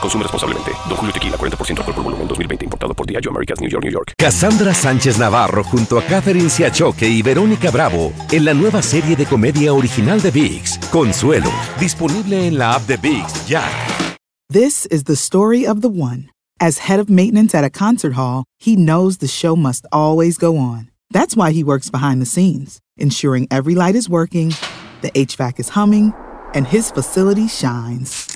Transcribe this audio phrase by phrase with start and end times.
[0.00, 0.72] Consume responsablemente.
[0.88, 2.64] Don Julio Tequila, 40% alcohol por volumen, 2020.
[2.64, 4.12] Importado por Diageo Americas, New York, New York.
[4.18, 9.26] Cassandra Sánchez Navarro junto a Catherine Siachoque y Verónica Bravo en la nueva serie de
[9.26, 11.50] comedia original de VIX, Consuelo.
[11.78, 13.62] Disponible en la app de VIX, ya.
[14.48, 16.30] This is the story of the one.
[16.60, 20.56] As head of maintenance at a concert hall, he knows the show must always go
[20.56, 20.90] on.
[21.10, 24.54] That's why he works behind the scenes, ensuring every light is working,
[25.02, 26.14] the HVAC is humming,
[26.54, 28.35] and his facility shines.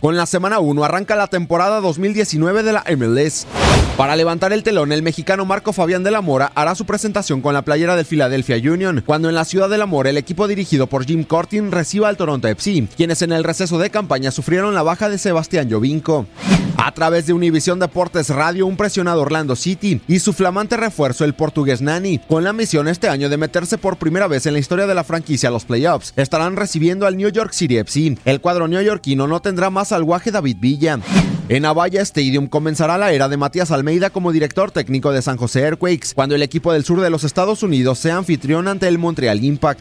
[0.00, 3.48] Con la semana 1 arranca la temporada 2019 de la MLS.
[3.96, 7.52] Para levantar el telón, el mexicano Marco Fabián de la Mora hará su presentación con
[7.52, 10.86] la playera del Philadelphia Union, cuando en la ciudad de la Mora el equipo dirigido
[10.86, 14.84] por Jim Cortin reciba al Toronto FC, quienes en el receso de campaña sufrieron la
[14.84, 16.26] baja de Sebastián Jovinko.
[16.80, 21.34] A través de Univisión Deportes Radio, un presionado Orlando City y su flamante refuerzo el
[21.34, 24.86] portugués Nani, con la misión este año de meterse por primera vez en la historia
[24.86, 28.16] de la franquicia a los playoffs, estarán recibiendo al New York City FC.
[28.24, 31.00] El cuadro neoyorquino no tendrá más al guaje David Villa.
[31.48, 35.62] En Avaya Stadium comenzará la era de Matías Almeida como director técnico de San José
[35.62, 39.42] Earthquakes, cuando el equipo del sur de los Estados Unidos sea anfitrión ante el Montreal
[39.42, 39.80] Impact.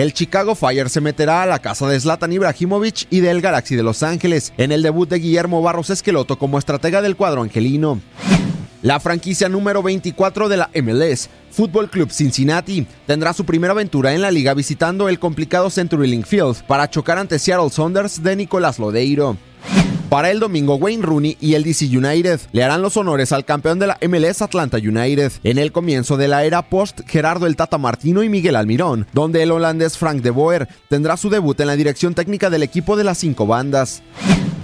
[0.00, 3.82] El Chicago Fire se meterá a la casa de Zlatan Ibrahimovic y del Galaxy de
[3.82, 8.00] Los Ángeles en el debut de Guillermo Barros Esqueloto como estratega del cuadro angelino.
[8.80, 14.22] La franquicia número 24 de la MLS, Football Club Cincinnati, tendrá su primera aventura en
[14.22, 19.36] la liga visitando el complicado CenturyLink Field para chocar ante Seattle Saunders de Nicolás Lodeiro.
[20.10, 23.78] Para el domingo, Wayne Rooney y el DC United le harán los honores al campeón
[23.78, 27.78] de la MLS Atlanta United en el comienzo de la era post Gerardo el Tata
[27.78, 31.76] Martino y Miguel Almirón, donde el holandés Frank de Boer tendrá su debut en la
[31.76, 34.02] dirección técnica del equipo de las cinco bandas.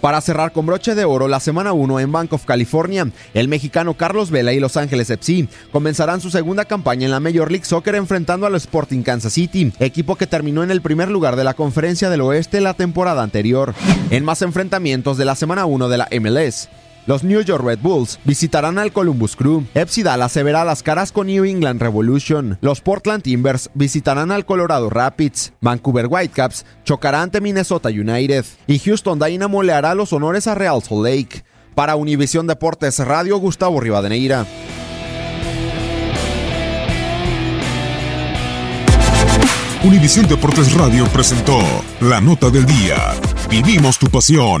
[0.00, 3.94] Para cerrar con broche de oro la semana 1 en Bank of California, el mexicano
[3.94, 7.96] Carlos Vela y Los Ángeles FC comenzarán su segunda campaña en la Major League Soccer
[7.96, 12.10] enfrentando al Sporting Kansas City, equipo que terminó en el primer lugar de la Conferencia
[12.10, 13.74] del Oeste la temporada anterior.
[14.10, 16.68] En más enfrentamientos de la semana 1 de la MLS,
[17.08, 19.64] los New York Red Bulls visitarán al Columbus Crew.
[19.74, 22.58] FC Dallas se verá las caras con New England Revolution.
[22.60, 25.54] Los Portland Timbers visitarán al Colorado Rapids.
[25.62, 28.44] Vancouver Whitecaps chocará ante Minnesota United.
[28.66, 31.44] Y Houston Dynamo le hará los honores a Real Salt Lake.
[31.74, 34.44] Para Univisión Deportes Radio, Gustavo Rivadeneira.
[39.82, 41.58] Univisión Deportes Radio presentó
[42.02, 42.96] La Nota del Día.
[43.48, 44.60] Vivimos tu pasión.